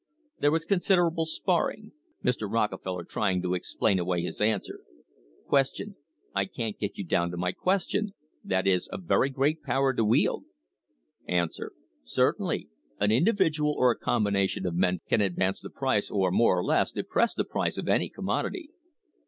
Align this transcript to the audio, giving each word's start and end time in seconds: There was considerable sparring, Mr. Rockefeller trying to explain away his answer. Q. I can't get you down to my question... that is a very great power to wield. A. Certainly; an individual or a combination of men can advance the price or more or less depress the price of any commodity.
There 0.39 0.49
was 0.49 0.65
considerable 0.65 1.27
sparring, 1.27 1.91
Mr. 2.23 2.51
Rockefeller 2.51 3.03
trying 3.03 3.39
to 3.43 3.53
explain 3.53 3.99
away 3.99 4.23
his 4.23 4.41
answer. 4.41 4.79
Q. 5.47 5.93
I 6.33 6.45
can't 6.45 6.79
get 6.79 6.97
you 6.97 7.03
down 7.03 7.29
to 7.29 7.37
my 7.37 7.51
question... 7.51 8.15
that 8.43 8.65
is 8.65 8.89
a 8.91 8.97
very 8.97 9.29
great 9.29 9.61
power 9.61 9.93
to 9.93 10.03
wield. 10.03 10.45
A. 11.29 11.47
Certainly; 12.03 12.67
an 12.99 13.11
individual 13.11 13.75
or 13.77 13.91
a 13.91 13.95
combination 13.95 14.65
of 14.65 14.73
men 14.73 15.01
can 15.07 15.21
advance 15.21 15.61
the 15.61 15.69
price 15.69 16.09
or 16.09 16.31
more 16.31 16.57
or 16.57 16.63
less 16.63 16.91
depress 16.91 17.35
the 17.35 17.43
price 17.45 17.77
of 17.77 17.87
any 17.87 18.09
commodity. 18.09 18.71